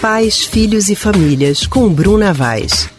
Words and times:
Pais, 0.00 0.46
Filhos 0.46 0.88
e 0.88 0.96
Famílias, 0.96 1.66
com 1.66 1.86
Bruna 1.86 2.32
Vaz. 2.32 2.90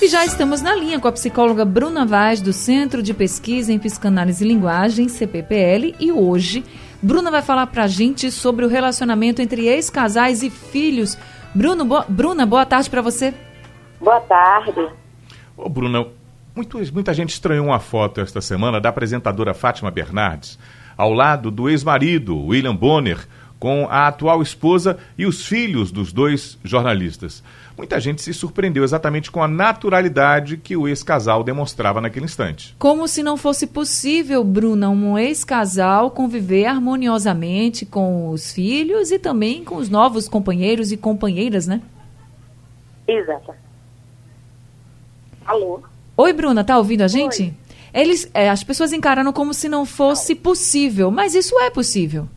E 0.00 0.08
já 0.08 0.24
estamos 0.24 0.62
na 0.62 0.74
linha 0.74 0.98
com 0.98 1.06
a 1.06 1.12
psicóloga 1.12 1.62
Bruna 1.62 2.06
Vaz, 2.06 2.40
do 2.40 2.54
Centro 2.54 3.02
de 3.02 3.12
Pesquisa 3.12 3.70
em 3.70 3.78
Psicanálise 3.78 4.42
e 4.42 4.48
Linguagem, 4.48 5.10
CPPL, 5.10 5.94
e 6.00 6.10
hoje 6.10 6.64
Bruna 7.02 7.30
vai 7.30 7.42
falar 7.42 7.66
pra 7.66 7.86
gente 7.86 8.30
sobre 8.30 8.64
o 8.64 8.68
relacionamento 8.68 9.42
entre 9.42 9.66
ex-casais 9.66 10.42
e 10.42 10.48
filhos. 10.48 11.18
Bruno, 11.54 11.84
bo... 11.84 12.02
Bruna, 12.08 12.46
boa 12.46 12.64
tarde 12.64 12.88
para 12.88 13.02
você. 13.02 13.34
Boa 14.00 14.20
tarde. 14.20 14.88
Ô, 15.54 15.68
Bruna, 15.68 16.06
muito, 16.56 16.78
muita 16.94 17.12
gente 17.12 17.28
estranhou 17.28 17.66
uma 17.66 17.78
foto 17.78 18.22
esta 18.22 18.40
semana 18.40 18.80
da 18.80 18.88
apresentadora 18.88 19.52
Fátima 19.52 19.90
Bernardes 19.90 20.58
ao 20.96 21.12
lado 21.12 21.50
do 21.50 21.68
ex-marido, 21.68 22.38
William 22.38 22.74
Bonner, 22.76 23.18
com 23.62 23.86
a 23.88 24.08
atual 24.08 24.42
esposa 24.42 24.98
e 25.16 25.24
os 25.24 25.46
filhos 25.46 25.92
dos 25.92 26.12
dois 26.12 26.58
jornalistas. 26.64 27.44
Muita 27.78 28.00
gente 28.00 28.20
se 28.20 28.34
surpreendeu 28.34 28.82
exatamente 28.82 29.30
com 29.30 29.40
a 29.40 29.46
naturalidade 29.46 30.56
que 30.56 30.76
o 30.76 30.88
ex-casal 30.88 31.44
demonstrava 31.44 32.00
naquele 32.00 32.24
instante. 32.24 32.74
Como 32.76 33.06
se 33.06 33.22
não 33.22 33.36
fosse 33.36 33.68
possível, 33.68 34.42
Bruna, 34.42 34.90
um 34.90 35.16
ex-casal 35.16 36.10
conviver 36.10 36.64
harmoniosamente 36.64 37.86
com 37.86 38.30
os 38.30 38.50
filhos 38.50 39.12
e 39.12 39.18
também 39.20 39.62
com 39.62 39.76
os 39.76 39.88
novos 39.88 40.26
companheiros 40.26 40.90
e 40.90 40.96
companheiras, 40.96 41.68
né? 41.68 41.80
Exato. 43.06 43.54
Alô? 45.46 45.80
Oi, 46.16 46.32
Bruna, 46.32 46.64
tá 46.64 46.76
ouvindo 46.76 47.02
a 47.02 47.08
gente? 47.08 47.42
Oi. 47.44 47.54
Eles, 47.94 48.28
é, 48.34 48.50
as 48.50 48.64
pessoas 48.64 48.92
encararam 48.92 49.32
como 49.32 49.54
se 49.54 49.68
não 49.68 49.86
fosse 49.86 50.34
possível, 50.34 51.12
mas 51.12 51.36
isso 51.36 51.56
é 51.60 51.70
possível. 51.70 52.28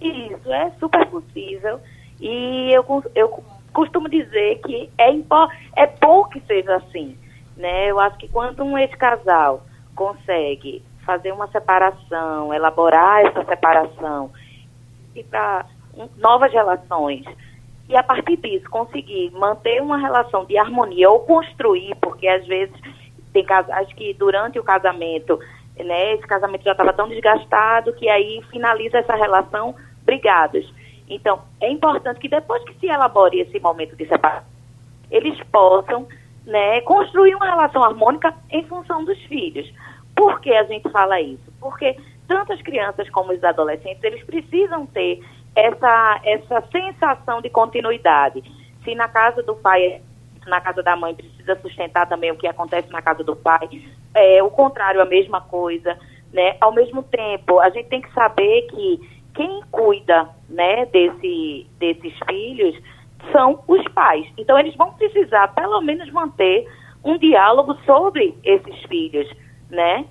Isso, 0.00 0.52
é 0.52 0.70
super 0.78 1.06
possível. 1.06 1.80
E 2.20 2.72
eu, 2.72 2.84
eu 3.14 3.44
costumo 3.72 4.08
dizer 4.08 4.60
que 4.64 4.90
é, 4.98 5.10
é 5.76 5.86
bom 6.00 6.24
que 6.24 6.40
seja 6.40 6.76
assim. 6.76 7.16
Né? 7.56 7.90
Eu 7.90 8.00
acho 8.00 8.16
que 8.18 8.28
quando 8.28 8.62
um 8.64 8.78
ex-casal 8.78 9.62
consegue 9.94 10.82
fazer 11.04 11.32
uma 11.32 11.48
separação, 11.48 12.52
elaborar 12.54 13.26
essa 13.26 13.44
separação 13.44 14.30
e 15.14 15.24
para 15.24 15.66
novas 16.16 16.52
relações, 16.52 17.24
e 17.88 17.96
a 17.96 18.02
partir 18.02 18.36
disso 18.36 18.70
conseguir 18.70 19.30
manter 19.32 19.82
uma 19.82 19.98
relação 19.98 20.44
de 20.44 20.56
harmonia 20.56 21.10
ou 21.10 21.20
construir, 21.20 21.96
porque 21.96 22.28
às 22.28 22.46
vezes 22.46 22.74
tem 23.32 23.44
casais 23.44 23.92
que 23.92 24.14
durante 24.14 24.58
o 24.58 24.62
casamento, 24.62 25.38
né, 25.76 26.14
esse 26.14 26.26
casamento 26.26 26.62
já 26.62 26.72
estava 26.72 26.92
tão 26.92 27.08
desgastado 27.08 27.92
que 27.94 28.08
aí 28.08 28.40
finaliza 28.50 28.98
essa 28.98 29.14
relação 29.16 29.74
brigados. 30.10 30.68
Então, 31.08 31.40
é 31.60 31.70
importante 31.70 32.18
que 32.18 32.28
depois 32.28 32.64
que 32.64 32.74
se 32.80 32.86
elabore 32.86 33.40
esse 33.40 33.60
momento 33.60 33.94
de 33.94 34.06
separação, 34.06 34.48
eles 35.08 35.40
possam 35.52 36.06
né, 36.44 36.80
construir 36.80 37.36
uma 37.36 37.46
relação 37.46 37.84
harmônica 37.84 38.34
em 38.50 38.64
função 38.64 39.04
dos 39.04 39.18
filhos. 39.24 39.72
Por 40.16 40.40
que 40.40 40.52
a 40.52 40.64
gente 40.64 40.88
fala 40.90 41.20
isso? 41.20 41.52
Porque 41.60 41.96
tanto 42.26 42.52
as 42.52 42.60
crianças 42.62 43.08
como 43.10 43.32
os 43.32 43.42
adolescentes, 43.42 44.02
eles 44.02 44.22
precisam 44.24 44.84
ter 44.86 45.20
essa, 45.54 46.20
essa 46.24 46.62
sensação 46.72 47.40
de 47.40 47.50
continuidade. 47.50 48.42
Se 48.84 48.94
na 48.94 49.08
casa 49.08 49.42
do 49.42 49.54
pai, 49.54 50.00
na 50.46 50.60
casa 50.60 50.82
da 50.82 50.96
mãe, 50.96 51.14
precisa 51.14 51.56
sustentar 51.60 52.08
também 52.08 52.32
o 52.32 52.36
que 52.36 52.48
acontece 52.48 52.90
na 52.90 53.02
casa 53.02 53.22
do 53.22 53.36
pai, 53.36 53.68
é, 54.14 54.42
o 54.42 54.50
contrário, 54.50 55.00
a 55.00 55.04
mesma 55.04 55.40
coisa. 55.40 55.96
Né? 56.32 56.56
Ao 56.60 56.72
mesmo 56.72 57.02
tempo, 57.02 57.58
a 57.58 57.70
gente 57.70 57.88
tem 57.88 58.00
que 58.00 58.12
saber 58.12 58.62
que 58.70 59.19
quem 59.34 59.62
cuida 59.70 60.28
né, 60.48 60.86
desse, 60.86 61.66
desses 61.78 62.12
filhos 62.28 62.76
são 63.32 63.62
os 63.68 63.82
pais. 63.88 64.26
Então, 64.38 64.58
eles 64.58 64.74
vão 64.76 64.92
precisar, 64.94 65.48
pelo 65.48 65.80
menos, 65.80 66.10
manter 66.10 66.66
um 67.04 67.18
diálogo 67.18 67.76
sobre 67.84 68.34
esses 68.44 68.82
filhos, 68.84 69.28
né? 69.70 70.04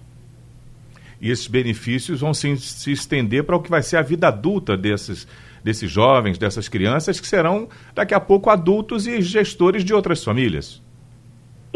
E 1.21 1.29
esses 1.29 1.47
benefícios 1.47 2.21
vão 2.21 2.33
se, 2.33 2.55
se 2.57 2.91
estender 2.91 3.43
para 3.43 3.55
o 3.55 3.61
que 3.61 3.69
vai 3.69 3.81
ser 3.81 3.97
a 3.97 4.01
vida 4.01 4.27
adulta 4.27 4.77
desses, 4.77 5.27
desses 5.63 5.91
jovens, 5.91 6.37
dessas 6.37 6.69
crianças, 6.69 7.19
que 7.19 7.27
serão, 7.27 7.67
daqui 7.93 8.13
a 8.13 8.19
pouco, 8.19 8.49
adultos 8.49 9.05
e 9.05 9.21
gestores 9.21 9.83
de 9.83 9.93
outras 9.93 10.23
famílias. 10.23 10.81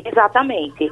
Exatamente. 0.03 0.89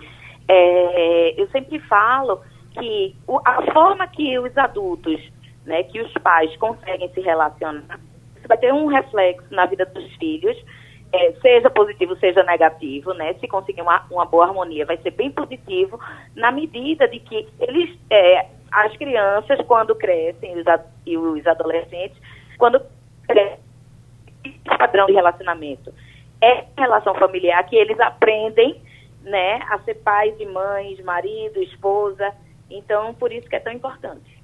É, 0.48 1.42
eu 1.42 1.48
sempre 1.50 1.80
falo 1.80 2.42
que 2.74 3.16
a 3.46 3.72
forma 3.72 4.08
que 4.08 4.38
os 4.38 4.58
adultos 4.58 5.20
né, 5.66 5.84
que 5.84 6.02
os 6.02 6.12
pais 6.14 6.56
conseguem 6.58 7.10
se 7.14 7.22
relacionar, 7.22 8.00
isso 8.38 8.48
vai 8.48 8.58
ter 8.58 8.74
um 8.74 8.88
reflexo 8.88 9.48
na 9.52 9.66
vida 9.66 9.86
dos 9.86 10.16
filhos, 10.16 10.58
é, 11.14 11.34
seja 11.42 11.70
positivo, 11.70 12.16
seja 12.16 12.42
negativo, 12.44 13.14
né? 13.14 13.34
Se 13.36 13.48
conseguir 13.48 13.82
uma, 13.82 14.06
uma 14.10 14.26
boa 14.26 14.46
harmonia, 14.46 14.86
vai 14.86 14.98
ser 14.98 15.12
bem 15.12 15.30
positivo, 15.30 16.00
na 16.36 16.52
medida 16.52 17.08
de 17.08 17.20
que 17.20 17.48
eles, 17.60 18.00
é, 18.10 18.48
as 18.72 18.96
crianças, 18.96 19.60
quando 19.68 19.94
crescem, 19.94 20.58
os, 20.58 20.66
e 21.06 21.18
os 21.18 21.46
adolescentes, 21.46 22.18
quando 22.58 22.82
crescem, 23.28 23.60
padrão 24.78 25.06
de 25.06 25.14
relacionamento 25.14 25.94
é 26.42 26.66
relação 26.76 27.14
familiar 27.16 27.64
que 27.66 27.76
eles 27.76 28.00
aprendem, 28.00 28.82
né, 29.22 29.62
a 29.70 29.78
ser 29.80 29.96
pais 29.96 30.34
e 30.40 30.46
mães, 30.46 31.00
marido, 31.02 31.62
esposa. 31.62 32.34
Então, 32.70 33.14
por 33.14 33.32
isso 33.32 33.48
que 33.48 33.56
é 33.56 33.60
tão 33.60 33.72
importante. 33.72 34.41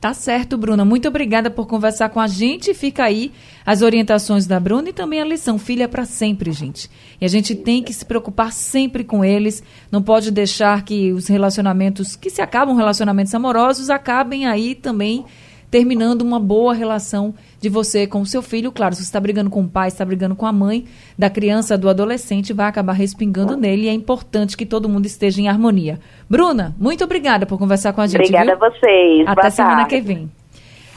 Tá 0.00 0.14
certo, 0.14 0.56
Bruna. 0.56 0.82
Muito 0.82 1.06
obrigada 1.08 1.50
por 1.50 1.66
conversar 1.66 2.08
com 2.08 2.18
a 2.18 2.26
gente. 2.26 2.72
Fica 2.72 3.04
aí 3.04 3.30
as 3.66 3.82
orientações 3.82 4.46
da 4.46 4.58
Bruna 4.58 4.88
e 4.88 4.92
também 4.94 5.20
a 5.20 5.24
lição 5.26 5.58
Filha 5.58 5.86
para 5.86 6.06
sempre, 6.06 6.52
gente. 6.52 6.90
E 7.20 7.24
a 7.26 7.28
gente 7.28 7.54
tem 7.54 7.82
que 7.82 7.92
se 7.92 8.06
preocupar 8.06 8.50
sempre 8.50 9.04
com 9.04 9.22
eles. 9.22 9.62
Não 9.92 10.02
pode 10.02 10.30
deixar 10.30 10.82
que 10.86 11.12
os 11.12 11.26
relacionamentos 11.26 12.16
que 12.16 12.30
se 12.30 12.40
acabam, 12.40 12.74
relacionamentos 12.74 13.34
amorosos, 13.34 13.90
acabem 13.90 14.46
aí 14.46 14.74
também 14.74 15.26
terminando 15.70 16.22
uma 16.22 16.40
boa 16.40 16.74
relação 16.74 17.34
de 17.60 17.68
você 17.68 18.06
com 18.06 18.20
o 18.20 18.26
seu 18.26 18.42
filho. 18.42 18.72
Claro, 18.72 18.94
se 18.94 19.02
você 19.02 19.08
está 19.08 19.20
brigando 19.20 19.50
com 19.50 19.62
o 19.62 19.68
pai, 19.68 19.88
está 19.88 20.04
brigando 20.04 20.34
com 20.34 20.46
a 20.46 20.52
mãe 20.52 20.84
da 21.18 21.30
criança, 21.30 21.78
do 21.78 21.88
adolescente, 21.88 22.52
vai 22.52 22.66
acabar 22.66 22.92
respingando 22.92 23.56
nele 23.56 23.84
e 23.84 23.88
é 23.88 23.92
importante 23.92 24.56
que 24.56 24.66
todo 24.66 24.88
mundo 24.88 25.06
esteja 25.06 25.40
em 25.40 25.48
harmonia. 25.48 26.00
Bruna, 26.28 26.74
muito 26.78 27.04
obrigada 27.04 27.46
por 27.46 27.58
conversar 27.58 27.92
com 27.92 28.00
a 28.00 28.06
gente. 28.06 28.16
Obrigada 28.16 28.56
viu? 28.56 28.64
a 28.64 28.70
vocês. 28.70 29.26
Até 29.26 29.42
Boa 29.42 29.50
semana 29.50 29.76
tarde. 29.76 29.94
que 29.96 30.00
vem. 30.00 30.30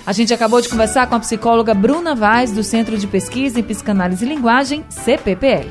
A 0.05 0.11
gente 0.11 0.33
acabou 0.33 0.59
de 0.59 0.67
conversar 0.67 1.07
com 1.07 1.15
a 1.15 1.19
psicóloga 1.19 1.73
Bruna 1.73 2.13
Vaz, 2.13 2.51
do 2.51 2.61
Centro 2.61 2.97
de 2.97 3.07
Pesquisa 3.07 3.59
em 3.59 3.63
Psicanálise 3.63 4.25
e 4.25 4.27
Linguagem, 4.27 4.83
CPPL. 4.89 5.69